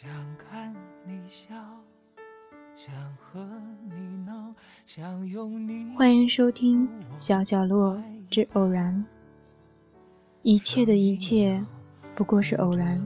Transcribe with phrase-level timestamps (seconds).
[0.00, 0.72] 想看
[1.04, 1.56] 你笑，
[2.76, 3.44] 想和
[3.90, 4.54] 你闹，
[4.86, 5.92] 想拥你。
[5.96, 6.86] 欢迎收听
[7.18, 8.00] 《小角落
[8.30, 8.94] 之偶然》，
[10.42, 11.60] 一切的一切
[12.14, 13.04] 不过是偶然，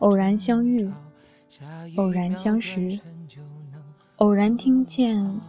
[0.00, 0.92] 偶然相遇，
[1.96, 3.00] 偶然相识，
[4.16, 5.40] 偶然听见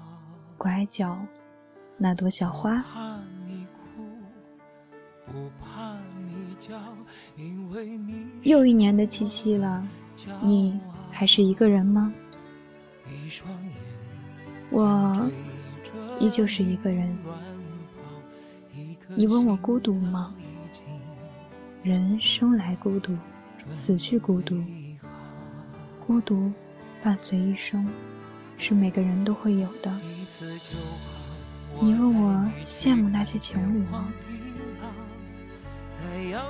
[0.57, 1.20] 拐角
[1.98, 2.81] 那朵小花。
[8.44, 9.85] 又一年的七夕了，
[10.41, 10.80] 你
[11.12, 12.13] 还是一个人吗？
[14.70, 15.30] 我
[16.20, 17.18] 依旧是一个人。
[19.15, 20.34] 你问我孤独吗？
[21.84, 23.15] 人生来孤独，
[23.74, 24.55] 死去孤独。
[26.05, 26.52] 孤独
[27.04, 27.87] 伴随一生，
[28.57, 29.99] 是每个人都会有的。
[31.82, 34.07] 你问我羡慕那些情侣吗？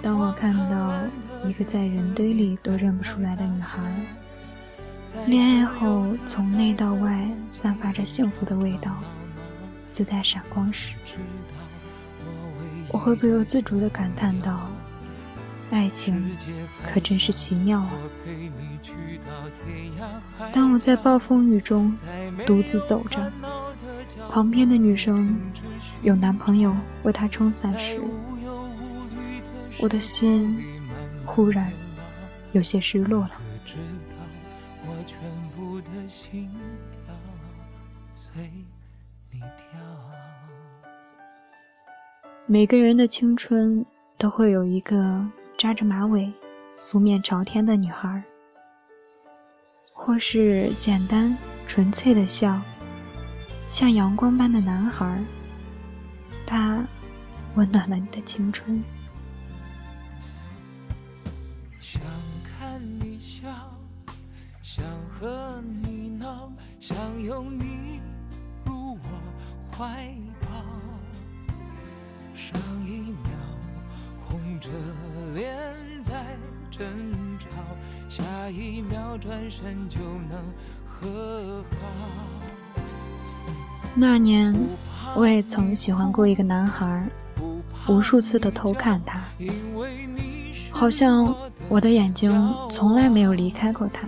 [0.02, 0.94] 当我看到
[1.48, 3.82] 一个在人堆里都认不出来的女孩，
[5.28, 8.92] 恋爱后从内到外散发着幸福的味道，
[9.90, 10.96] 自带闪光时，
[12.90, 14.70] 我会不由自主地感叹道
[15.72, 16.32] ：“爱情
[16.86, 17.92] 可真是奇妙啊！”
[20.52, 21.96] 当我在暴风雨中
[22.46, 23.32] 独自走着，
[24.30, 25.38] 旁边的女生
[26.02, 28.02] 有男朋友为她撑伞时，
[29.84, 30.64] 我的心
[31.26, 31.70] 忽然
[32.54, 33.32] 有些失落了。
[42.46, 43.86] 每个人的青春
[44.18, 45.22] 都会有一个
[45.58, 46.32] 扎着马尾、
[46.78, 48.24] 素面朝天的女孩，
[49.92, 51.36] 或是简单
[51.68, 52.62] 纯粹的笑，
[53.68, 55.22] 像阳光般的男孩。
[56.46, 56.82] 他
[57.56, 58.82] 温暖了你的青春。
[64.76, 68.02] 想和你闹，想拥你
[68.66, 70.12] 入我怀
[70.42, 70.48] 抱。
[72.34, 73.30] 上一秒
[74.26, 74.70] 红着
[75.36, 75.56] 脸
[76.02, 76.26] 在
[76.72, 76.88] 争
[77.38, 77.50] 吵，
[78.10, 80.42] 下一秒转身就能
[80.84, 82.82] 和好。
[83.94, 84.56] 那年，
[85.16, 87.08] 我也曾喜欢过一个男孩，
[87.88, 89.22] 无数次的偷看他，
[90.72, 91.32] 好像。
[91.70, 92.30] 我的眼睛
[92.70, 94.06] 从来没有离开过他。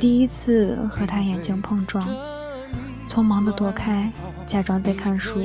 [0.00, 2.02] 第一次和他眼睛碰撞，
[3.06, 4.10] 匆忙的躲开，
[4.46, 5.44] 假装在看书，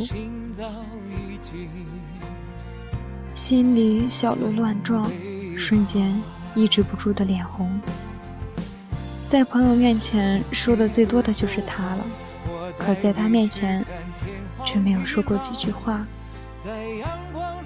[3.34, 5.12] 心里小鹿乱撞，
[5.58, 6.22] 瞬间
[6.56, 7.70] 抑制不住的脸红。
[9.28, 12.06] 在朋友面前说的最多的就是他了，
[12.78, 13.86] 可在他面前
[14.64, 16.08] 却没有说过几句话。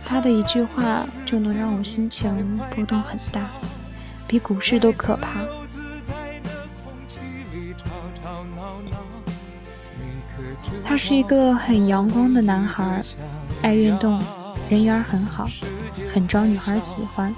[0.04, 3.52] 他的一句话就能让我心情波动很大，
[4.28, 5.46] 比股市都可怕。
[11.00, 13.02] 是一个很阳光的男孩，
[13.62, 14.22] 爱运动，
[14.70, 15.48] 人缘很好，
[16.14, 17.34] 很招女孩喜欢。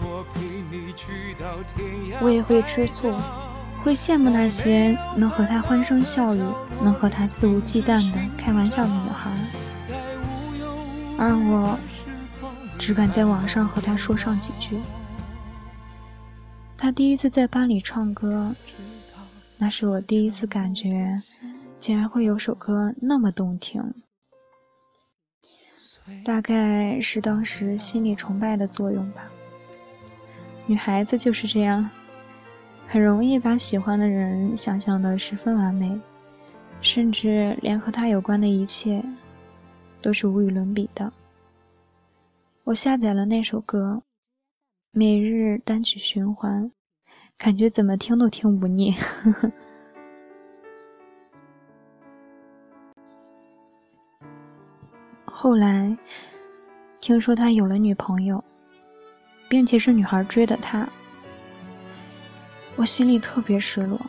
[2.19, 3.13] 我也会吃醋，
[3.83, 6.41] 会羡慕那些能和他欢声笑语、
[6.83, 9.31] 能和他肆无忌惮的开玩笑的女孩，
[11.19, 11.78] 而我。
[12.79, 14.75] 只敢在网上和他说上几句。
[16.75, 18.55] 他第一次在班里唱歌，
[19.59, 21.22] 那是我第一次感觉，
[21.81, 23.83] 竟然会有首歌那么动听。
[26.23, 29.31] 大概是当时心理崇拜的作用吧。
[30.67, 31.89] 女孩子就是这样，
[32.87, 35.99] 很容易把喜欢的人想象的十分完美，
[36.81, 39.03] 甚至连和他有关的一切，
[40.03, 41.11] 都是无与伦比的。
[42.63, 44.03] 我下载了那首歌，
[44.91, 46.72] 每日单曲循环，
[47.39, 48.91] 感觉怎么听都听不腻。
[48.91, 49.51] 呵 呵
[55.41, 55.97] 后来
[56.99, 58.43] 听说他有了女朋友，
[59.49, 60.88] 并且是女孩追的他，
[62.76, 63.99] 我心里特别失落，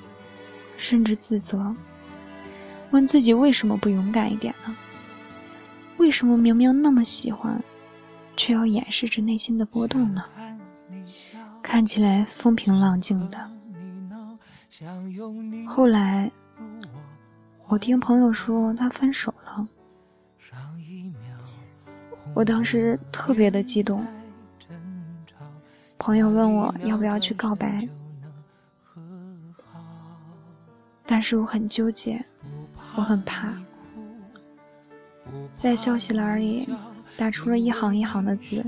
[0.76, 1.75] 甚至自责，
[2.90, 4.76] 问自己为什么不勇敢一点呢？
[5.96, 7.58] 为什么明明那么喜欢？
[8.37, 10.23] 却要掩饰着内心的波动呢？
[11.62, 13.50] 看起来风平浪静的。
[15.67, 16.31] 后来，
[17.69, 19.32] 我听朋友说他分手，
[22.34, 24.05] 我当时特别的激动。
[25.99, 27.88] 朋友问我要不要去告白，
[31.06, 32.25] 但是我很纠结，
[32.96, 33.52] 我很怕，
[35.56, 36.69] 在消息栏里。
[37.14, 38.64] 打出了一行一行的字，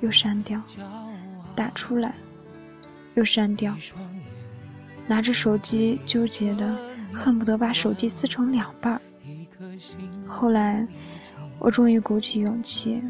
[0.00, 0.60] 又删掉，
[1.56, 2.14] 打出来，
[3.14, 3.74] 又删掉，
[5.06, 6.76] 拿着手机纠结的
[7.10, 9.00] 恨不得把手机撕成两半。
[10.26, 10.86] 后来，
[11.58, 13.02] 我终于鼓起勇气。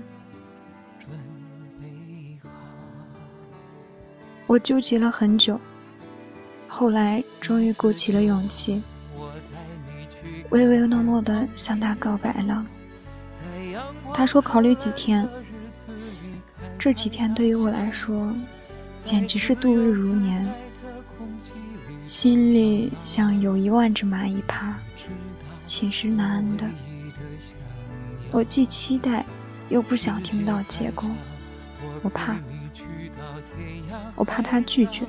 [4.46, 5.58] 我纠结了很久，
[6.68, 8.80] 后来终于鼓起了勇气，
[10.50, 12.64] 唯唯诺诺的向他告白了。
[14.12, 15.26] 他说考虑几天，
[16.78, 18.32] 这几天对于我来说，
[19.02, 20.46] 简直是度日如年，
[22.06, 24.76] 心里像有一万只蚂蚁爬，
[25.64, 26.64] 寝食难安的。
[28.34, 29.24] 我既期待，
[29.68, 31.08] 又不想听到结果，
[32.02, 32.34] 我怕。
[34.16, 35.06] 我怕他拒绝，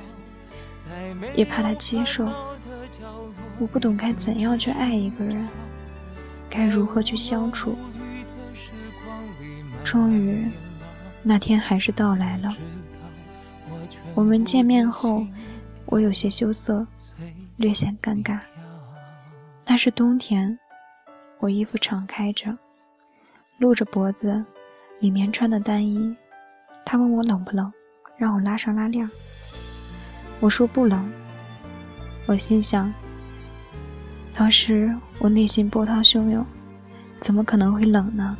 [1.34, 2.24] 也怕他接受。
[3.58, 5.44] 我不懂该怎样去爱一个人，
[6.48, 7.76] 该如何去相处。
[9.82, 10.48] 终于，
[11.24, 12.56] 那天还是到来了。
[14.14, 15.26] 我们见面后，
[15.86, 16.86] 我有些羞涩，
[17.56, 18.38] 略显尴尬。
[19.66, 20.56] 那是冬天，
[21.40, 22.56] 我衣服敞开着，
[23.58, 24.44] 露着脖子，
[25.00, 26.14] 里面穿的单衣。
[26.84, 27.72] 他问我冷不冷。
[28.18, 29.06] 让我拉上拉链，
[30.40, 31.06] 我说不冷。
[32.26, 32.90] 我心想，
[34.32, 36.42] 当时我内心波涛汹涌，
[37.20, 38.34] 怎么可能会冷呢？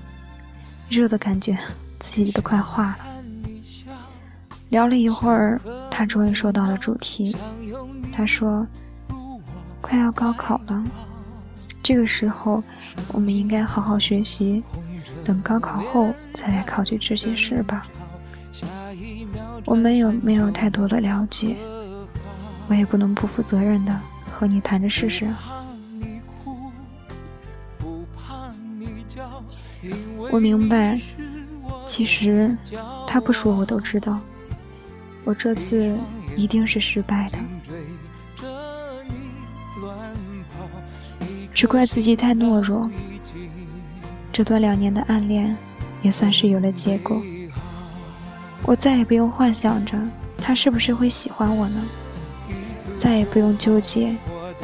[0.88, 1.58] 热的感觉
[1.98, 2.98] 自己都快化了。
[4.70, 5.60] 聊了一会儿，
[5.90, 7.36] 他终于说到了主题。
[8.10, 8.66] 他说
[9.82, 10.82] ：“快要高考了，
[11.82, 12.62] 这个时候
[13.12, 14.64] 我们应该好好学习，
[15.24, 17.82] 等高考后再来考虑这些事吧。”
[19.66, 21.56] 我没有没有太多的了解，
[22.68, 24.00] 我也不能不负责任的
[24.32, 25.26] 和你谈着试试。
[30.30, 30.98] 我明白，
[31.84, 32.56] 其实
[33.06, 34.18] 他不说我都知道，
[35.24, 35.96] 我这次
[36.34, 37.38] 一定是失败的，
[41.52, 42.90] 只怪自己太懦弱。
[44.36, 45.56] 这段两年的暗恋，
[46.02, 47.22] 也算是有了结果。
[48.64, 49.96] 我再也不用幻想着
[50.36, 51.82] 他是不是会喜欢我呢，
[52.98, 54.14] 再也不用纠结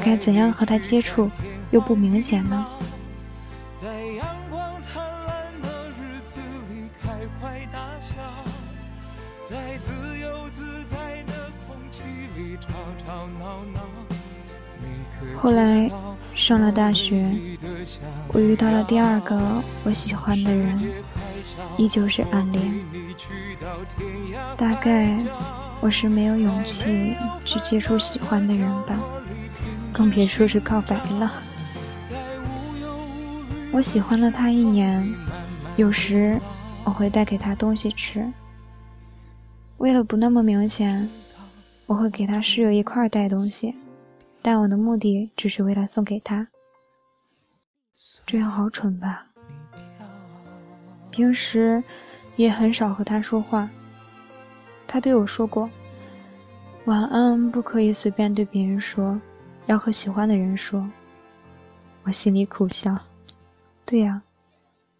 [0.04, 1.30] 该怎样和他接触
[1.70, 2.66] 又不明显呢。
[15.34, 15.90] 后来
[16.34, 17.26] 上了大学，
[18.32, 20.92] 我遇到了第二个我喜欢的人。
[21.78, 22.62] 依旧是暗恋，
[24.56, 25.16] 大概
[25.80, 27.14] 我是没有勇气
[27.44, 28.98] 去接触喜欢的人吧，
[29.92, 31.32] 更别说是告白了。
[33.72, 35.14] 我喜欢了他一年，
[35.76, 36.38] 有时
[36.84, 38.30] 我会带给他东西吃，
[39.78, 41.08] 为了不那么明显，
[41.86, 43.74] 我会给他室友一块带东西，
[44.42, 46.46] 但我的目的只是为了送给他，
[48.26, 49.26] 这样好蠢吧。
[51.10, 51.82] 平时
[52.36, 53.68] 也很少和他说话。
[54.86, 55.68] 他对我说过
[56.86, 59.20] ：“晚安不可以随便对别人说，
[59.66, 60.88] 要和喜欢的人说。”
[62.04, 62.96] 我心里苦笑。
[63.84, 64.22] 对呀，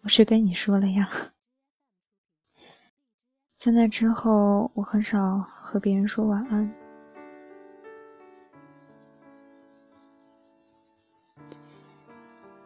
[0.01, 1.09] 我是跟你说了呀。
[3.55, 6.82] 在那之后，我很少和别人说晚安。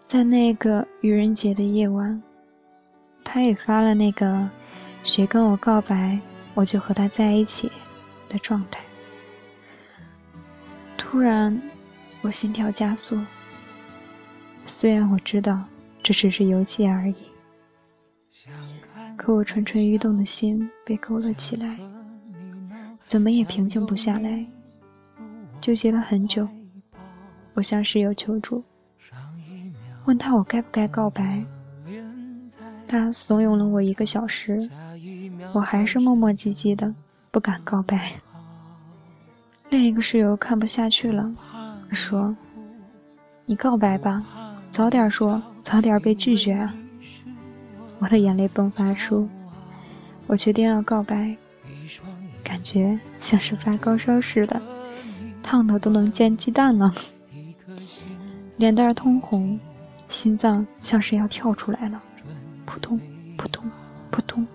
[0.08, 2.24] 在那个愚人节的夜晚。
[3.26, 4.50] 他也发了那个
[5.04, 6.18] “谁跟我告白，
[6.54, 7.70] 我就和他在一起”
[8.30, 8.80] 的状态。
[10.98, 11.62] 突然，
[12.22, 13.20] 我心跳加速。
[14.64, 15.62] 虽然我知道
[16.02, 17.16] 这只是游戏而已，
[19.18, 21.78] 可我蠢蠢欲动的心被勾了起来，
[23.06, 24.46] 怎么也平静不下来，
[25.60, 26.48] 纠结了很久。
[27.56, 28.64] 我向室友求助，
[30.08, 31.44] 问他我该不该告白。
[32.88, 34.70] 他怂恿了我一个小时，
[35.52, 36.96] 我还是磨磨唧唧的，
[37.30, 38.14] 不敢告白。
[39.70, 41.30] 另一个室友看不下去了，
[41.92, 42.34] 说
[43.46, 44.24] ：“你告白吧，
[44.70, 46.74] 早点说，早点被拒绝啊！”
[48.00, 49.28] 我的眼泪迸发出，
[50.26, 51.36] 我决定要告白，
[52.46, 54.62] 感觉像是发高烧似的，
[55.44, 56.94] 烫的都能煎鸡蛋了，
[58.56, 59.60] 脸蛋通红，
[60.10, 62.02] 心脏像是要跳出来了。
[62.66, 63.00] 扑通，
[63.38, 63.70] 扑通，
[64.12, 64.46] 扑通，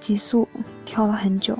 [0.00, 0.48] 急速
[0.84, 1.58] 跳了很久。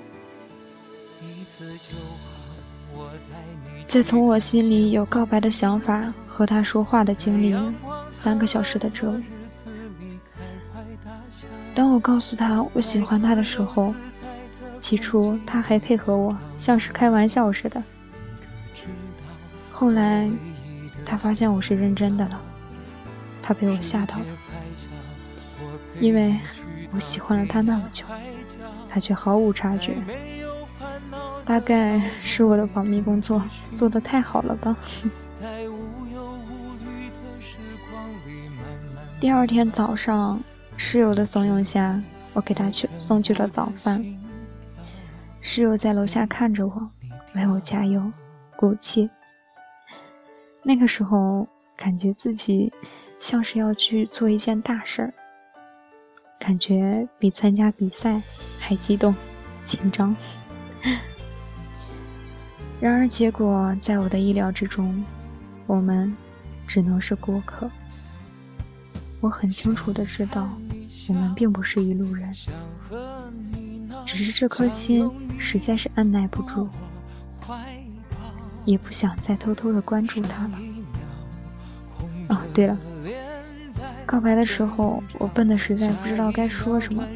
[3.87, 7.56] 再从我心里有告白的想法和他说话的经历，
[8.12, 9.22] 三个小时的折磨。
[11.75, 13.94] 当我告诉他我喜欢他的时候，
[14.80, 17.82] 起初他还配合我，像是开玩笑似的。
[19.72, 20.28] 后来
[21.04, 22.40] 他发现我是认真的了，
[23.49, 24.26] 他被我吓到了，
[26.00, 26.38] 因为
[26.93, 28.05] 我喜欢了他那么久，
[28.90, 29.97] 他却毫无察觉。
[31.47, 33.43] 大概是我的保密工作
[33.75, 34.76] 做得太好了吧。
[39.19, 40.38] 第二天早上，
[40.76, 41.99] 室友的怂恿下，
[42.35, 44.05] 我给他去送去了早饭。
[45.40, 46.90] 室友在楼下看着我，
[47.35, 48.12] 为我加油
[48.57, 49.09] 鼓气。
[50.62, 52.71] 那个时候，感觉自己
[53.18, 55.12] 像是要去做一件大事儿，
[56.38, 58.22] 感觉比参加比赛
[58.58, 59.14] 还激动、
[59.64, 60.14] 紧张。
[62.80, 65.04] 然而，结果在我的意料之中，
[65.66, 66.16] 我们
[66.66, 67.68] 只能是过客。
[69.20, 70.48] 我很清楚的知道，
[71.08, 72.32] 我们并不是一路人，
[74.06, 75.10] 只是这颗心
[75.40, 76.68] 实在是按耐不住，
[78.64, 80.58] 也不想再偷偷的关注他了。
[82.28, 82.78] 哦，对了，
[84.08, 87.06] 告白的时候我笨的实在不知道该说什么，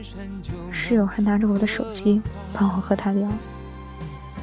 [0.71, 2.21] 室友还拿着我的手机
[2.53, 3.27] 帮我和他聊。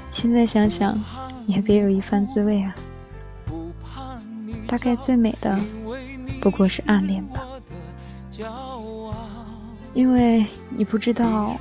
[0.09, 0.99] 现在想想，
[1.45, 2.73] 也别有一番滋味啊。
[4.65, 5.59] 大概最美的，
[6.41, 7.39] 不过是暗恋吧。
[9.93, 10.43] 因为
[10.75, 11.55] 你不知道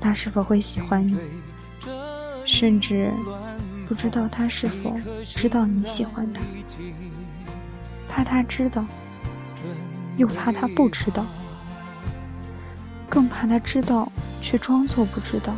[0.00, 1.16] 他是否会喜欢你，
[2.44, 3.12] 甚至
[3.86, 4.92] 不知道他是否
[5.24, 6.40] 知道你喜欢他，
[8.08, 8.84] 怕他知道，
[10.16, 11.24] 又怕他不知道，
[13.08, 14.10] 更怕他知道
[14.42, 15.54] 却装作不知道。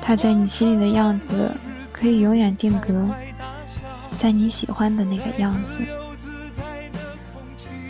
[0.00, 1.54] 他在你心里的样子
[1.92, 3.08] 可以永远定格。
[4.16, 5.80] 在你喜欢的那个样子，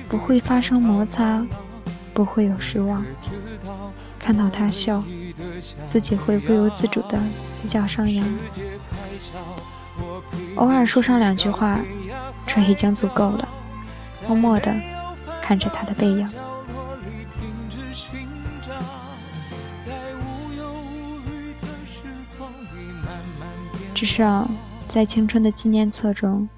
[0.09, 1.47] 不会发生摩擦，
[2.15, 3.05] 不会有失望。
[4.19, 5.05] 看到他笑，
[5.87, 7.21] 自己会不由自主的
[7.53, 8.27] 嘴角上扬。
[10.57, 11.81] 偶尔说上两句话，
[12.47, 13.49] 这已经足够了。
[14.27, 14.75] 默默的
[15.43, 16.27] 看着他的背影。
[23.95, 24.49] 至少。
[24.87, 26.49] 在青春的纪念册中，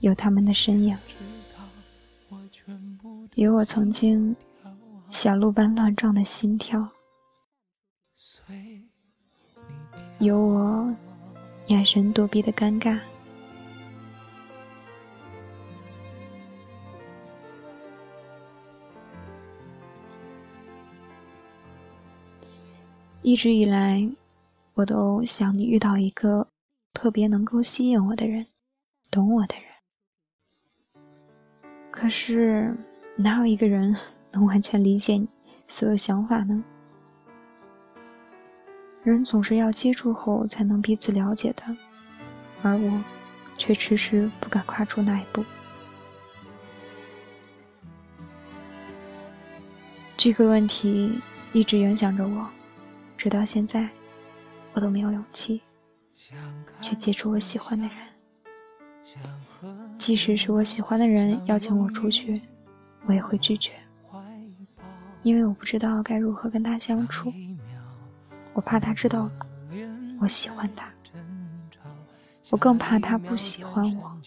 [0.00, 0.98] 有他们的身影，
[3.34, 4.34] 有我曾经
[5.12, 6.88] 小鹿般乱撞的心跳，
[10.18, 10.92] 有我
[11.68, 12.98] 眼神躲避的尴尬。
[23.22, 24.06] 一直以来，
[24.74, 26.48] 我都想你遇到一个。
[26.94, 28.44] 特别能够吸引我的人，
[29.08, 29.64] 懂我的人。
[31.92, 32.76] 可是，
[33.14, 33.94] 哪有一个人
[34.32, 35.28] 能完全理解你
[35.68, 36.64] 所有想法呢？
[39.08, 41.64] 人总是要接触后才能彼此了解的，
[42.62, 43.04] 而我
[43.56, 45.42] 却迟迟不敢跨出那一步。
[50.16, 51.18] 这个问题
[51.52, 52.46] 一直影响着我，
[53.16, 53.88] 直到现在，
[54.74, 55.62] 我都没有勇气。
[56.80, 57.94] 去接触我喜欢的人，
[59.96, 62.42] 即使是我喜欢的人邀请我出去，
[63.06, 63.72] 我也会拒绝，
[65.22, 67.32] 因为我不知道该如何跟他相处。
[68.58, 69.30] 我怕他知道
[70.20, 70.90] 我喜欢他，
[72.50, 74.18] 我更怕他不喜欢我，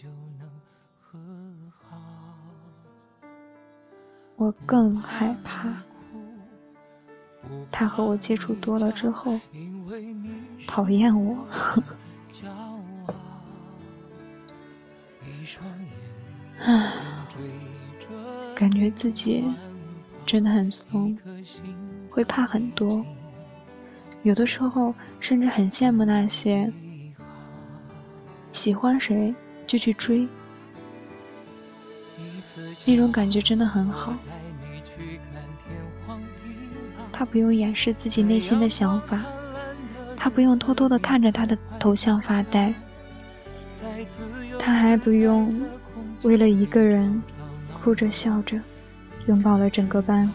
[4.37, 5.67] 我更害怕
[7.69, 9.37] 他和我接触多了之后。
[10.65, 11.37] 讨厌我，
[16.61, 16.93] 唉，
[18.55, 19.45] 感觉自己
[20.25, 21.17] 真的很怂，
[22.09, 23.05] 会怕很多，
[24.23, 26.71] 有的时候甚至很羡慕那些
[28.51, 29.33] 喜欢谁
[29.65, 30.27] 就去追，
[32.85, 34.13] 那种感觉真的很好。
[37.11, 39.21] 他不用掩饰自己内心的想法。
[40.15, 42.71] 他不用偷偷的看着他的头像发呆，
[44.59, 45.51] 他还不用
[46.21, 47.19] 为了一个人
[47.73, 48.59] 哭着笑着
[49.25, 50.31] 拥抱了整个班。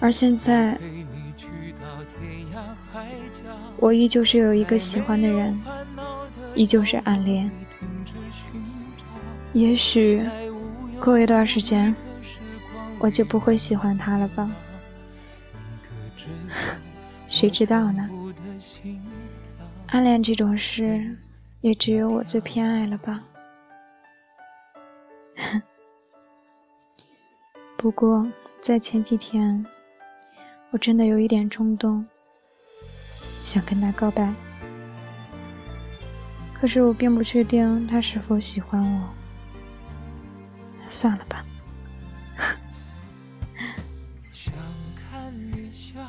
[0.00, 0.78] 而现在，
[3.76, 5.60] 我依旧是有一个喜欢的人，
[6.54, 7.50] 依旧是暗恋。
[9.52, 10.22] 也许
[11.00, 11.94] 过一段时间。
[13.00, 14.50] 我就不会喜欢他了吧？
[17.30, 18.10] 谁知道呢？
[19.86, 21.16] 暗恋这种事，
[21.60, 23.22] 也只有我最偏爱了吧。
[27.78, 28.26] 不过
[28.68, 29.64] 在前几天，
[30.72, 32.04] 我真的有一点冲动，
[33.42, 34.30] 想跟他告白。
[36.52, 39.08] 可是我并不确定他是否喜欢我。
[40.86, 41.42] 算了吧，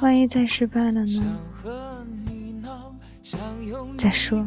[0.02, 1.40] 万一再失败了呢？
[3.98, 4.46] 再说，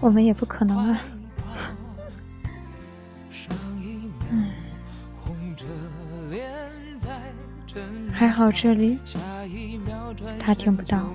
[0.00, 0.98] 我们也不可能啊。
[8.32, 8.98] 好这里
[10.38, 11.06] 他听不到，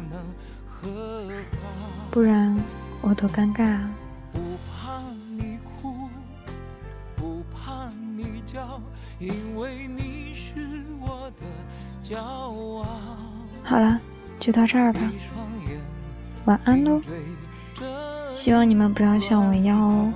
[2.11, 2.57] 不然
[3.01, 3.77] 我多尴尬。
[13.63, 13.99] 好了，
[14.39, 14.99] 就到这儿吧，
[16.45, 17.01] 晚安喽。
[18.33, 20.13] 希望你们不要像我一样哦，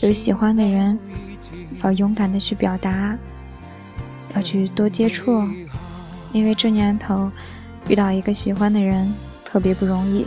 [0.00, 0.98] 有喜欢的人
[1.82, 3.16] 要勇敢的去表达，
[4.34, 5.42] 要去多接触，
[6.36, 7.32] 因为这年头
[7.88, 9.10] 遇到一个喜欢的人
[9.42, 10.26] 特别不容易。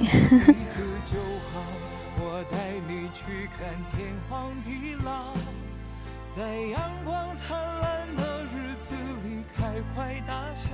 [6.36, 10.70] 在阳光灿烂的日子里开怀大笑，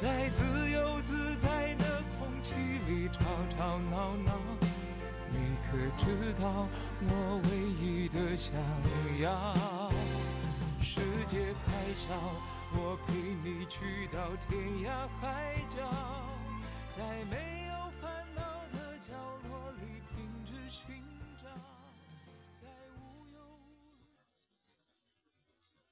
[0.00, 2.52] 在自由自在的空气
[2.86, 3.24] 里吵
[3.56, 4.32] 吵闹闹。
[5.32, 6.68] 你可知道
[7.08, 7.48] 我唯
[7.84, 8.54] 一的想
[9.20, 9.90] 要？
[10.80, 12.14] 世界还小，
[12.72, 13.12] 我陪
[13.44, 14.86] 你去到天涯
[15.20, 15.76] 海角，
[16.96, 18.40] 在没有烦恼
[18.72, 19.12] 的角
[19.48, 19.82] 落里
[20.14, 21.05] 停止寻找。